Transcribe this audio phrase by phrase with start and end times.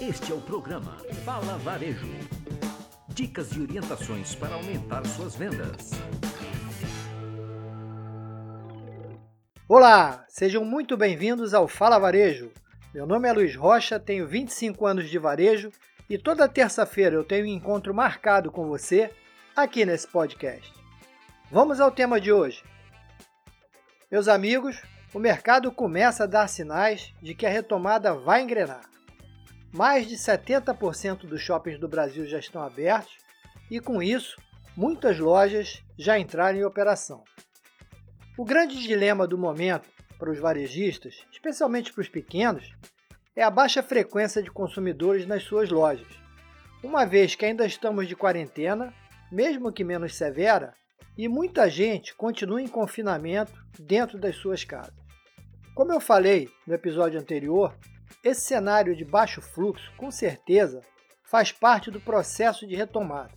[0.00, 2.06] Este é o programa Fala Varejo.
[3.08, 5.90] Dicas e orientações para aumentar suas vendas.
[9.68, 12.52] Olá, sejam muito bem-vindos ao Fala Varejo.
[12.94, 15.72] Meu nome é Luiz Rocha, tenho 25 anos de varejo
[16.08, 19.10] e toda terça-feira eu tenho um encontro marcado com você
[19.56, 20.72] aqui nesse podcast.
[21.50, 22.62] Vamos ao tema de hoje.
[24.08, 24.80] Meus amigos,
[25.12, 28.88] o mercado começa a dar sinais de que a retomada vai engrenar.
[29.72, 33.16] Mais de 70% dos shoppings do Brasil já estão abertos
[33.70, 34.36] e, com isso,
[34.76, 37.22] muitas lojas já entraram em operação.
[38.36, 42.74] O grande dilema do momento para os varejistas, especialmente para os pequenos,
[43.36, 46.08] é a baixa frequência de consumidores nas suas lojas.
[46.82, 48.92] Uma vez que ainda estamos de quarentena,
[49.30, 50.72] mesmo que menos severa,
[51.16, 54.94] e muita gente continua em confinamento dentro das suas casas.
[55.74, 57.76] Como eu falei no episódio anterior,
[58.22, 60.80] esse cenário de baixo fluxo, com certeza,
[61.24, 63.32] faz parte do processo de retomada.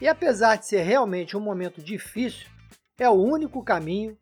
[0.00, 2.48] E apesar de ser realmente um momento difícil,
[2.98, 4.16] é o único caminho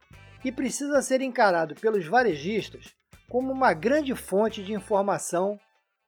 [0.44, 2.94] e precisa ser encarado pelos varejistas
[3.28, 5.58] como uma grande fonte de informação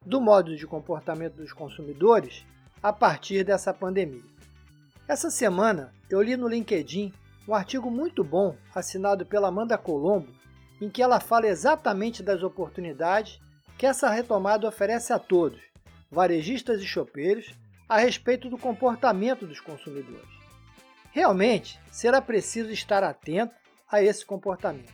[0.04, 2.44] do modo de comportamento dos consumidores
[2.82, 4.22] a partir dessa pandemia.
[5.08, 7.12] Essa semana eu li no LinkedIn
[7.48, 10.32] um artigo muito bom assinado pela Amanda Colombo,
[10.80, 13.40] em que ela fala exatamente das oportunidades
[13.78, 15.60] que essa retomada oferece a todos,
[16.10, 17.54] varejistas e chopeiros,
[17.88, 20.28] a respeito do comportamento dos consumidores.
[21.12, 23.54] Realmente, será preciso estar atento
[23.90, 24.92] a esse comportamento.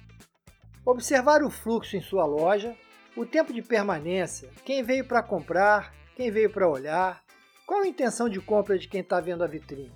[0.84, 2.76] Observar o fluxo em sua loja,
[3.16, 7.22] o tempo de permanência, quem veio para comprar, quem veio para olhar,
[7.66, 9.92] qual a intenção de compra de quem está vendo a vitrine?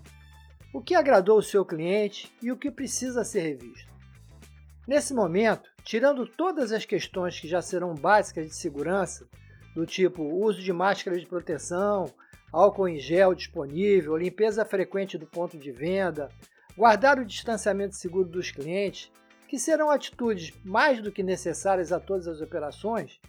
[0.72, 3.95] O que agradou o seu cliente e o que precisa ser revisto?
[4.86, 9.26] Nesse momento, tirando todas as questões que já serão básicas de segurança,
[9.74, 12.06] do tipo uso de máscara de proteção,
[12.52, 16.28] álcool em gel disponível, limpeza frequente do ponto de venda,
[16.76, 19.10] guardar o distanciamento seguro dos clientes,
[19.48, 23.20] que serão atitudes mais do que necessárias a todas as operações,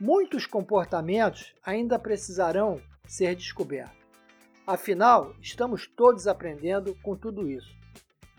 [0.00, 4.02] muitos comportamentos ainda precisarão ser descoberto.
[4.66, 7.81] Afinal, estamos todos aprendendo com tudo isso.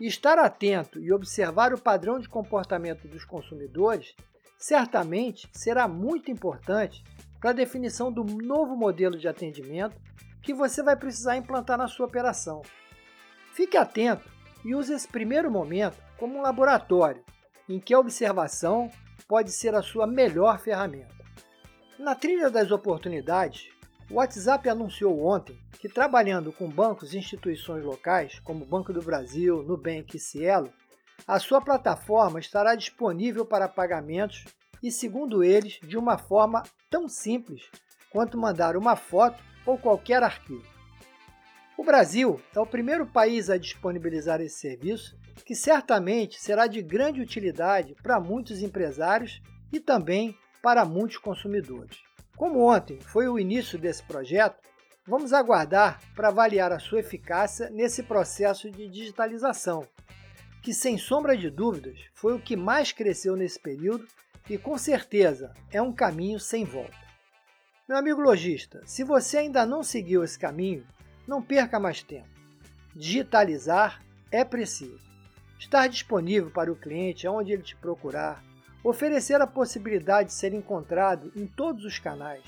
[0.00, 4.14] E estar atento e observar o padrão de comportamento dos consumidores
[4.58, 7.04] certamente será muito importante
[7.40, 10.00] para a definição do novo modelo de atendimento
[10.42, 12.62] que você vai precisar implantar na sua operação.
[13.52, 14.28] Fique atento
[14.64, 17.22] e use esse primeiro momento como um laboratório
[17.68, 18.90] em que a observação
[19.28, 21.14] pode ser a sua melhor ferramenta.
[21.98, 23.68] Na trilha das oportunidades,
[24.10, 29.62] o WhatsApp anunciou ontem que, trabalhando com bancos e instituições locais, como Banco do Brasil,
[29.62, 30.72] Nubank e Cielo,
[31.26, 34.44] a sua plataforma estará disponível para pagamentos
[34.82, 37.62] e, segundo eles, de uma forma tão simples
[38.10, 40.74] quanto mandar uma foto ou qualquer arquivo.
[41.76, 47.20] O Brasil é o primeiro país a disponibilizar esse serviço, que certamente será de grande
[47.20, 49.42] utilidade para muitos empresários
[49.72, 51.98] e também para muitos consumidores.
[52.36, 54.58] Como ontem foi o início desse projeto,
[55.06, 59.86] vamos aguardar para avaliar a sua eficácia nesse processo de digitalização,
[60.62, 64.06] que sem sombra de dúvidas foi o que mais cresceu nesse período
[64.48, 67.04] e com certeza é um caminho sem volta.
[67.88, 70.86] Meu amigo lojista, se você ainda não seguiu esse caminho,
[71.28, 72.28] não perca mais tempo.
[72.96, 75.04] Digitalizar é preciso.
[75.58, 78.42] Estar disponível para o cliente onde ele te procurar,
[78.84, 82.44] oferecer a possibilidade de ser encontrado em todos os canais,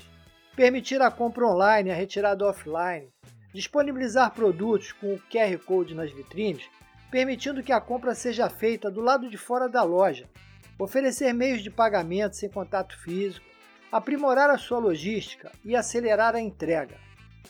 [0.55, 3.11] permitir a compra online e a retirada offline,
[3.51, 6.69] disponibilizar produtos com o QR Code nas vitrines,
[7.09, 10.29] permitindo que a compra seja feita do lado de fora da loja,
[10.77, 13.45] oferecer meios de pagamento sem contato físico,
[13.91, 16.97] aprimorar a sua logística e acelerar a entrega,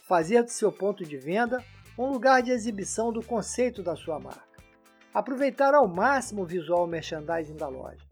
[0.08, 1.62] fazer do seu ponto de venda
[1.98, 4.62] um lugar de exibição do conceito da sua marca,
[5.14, 8.07] aproveitar ao máximo o visual merchandising da loja,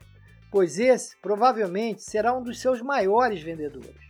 [0.56, 4.08] pois esse provavelmente será um dos seus maiores vendedores.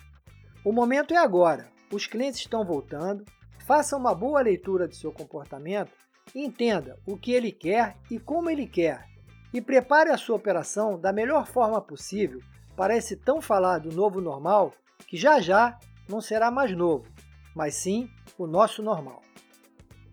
[0.64, 1.68] O momento é agora.
[1.92, 3.26] Os clientes estão voltando.
[3.66, 5.92] Faça uma boa leitura do seu comportamento
[6.36, 9.08] entenda o que ele quer e como ele quer.
[9.52, 12.40] E prepare a sua operação da melhor forma possível
[12.76, 14.72] para esse tão falado novo normal,
[15.08, 17.08] que já já não será mais novo,
[17.56, 19.24] mas sim o nosso normal.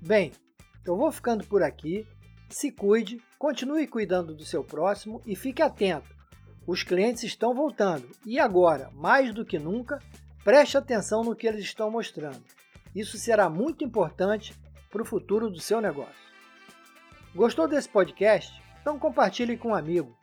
[0.00, 0.32] Bem,
[0.86, 2.08] eu vou ficando por aqui.
[2.48, 6.21] Se cuide, continue cuidando do seu próximo e fique atento
[6.66, 10.00] os clientes estão voltando e agora, mais do que nunca,
[10.44, 12.42] preste atenção no que eles estão mostrando.
[12.94, 14.54] Isso será muito importante
[14.90, 16.30] para o futuro do seu negócio.
[17.34, 18.62] Gostou desse podcast?
[18.80, 20.14] Então compartilhe com um amigo.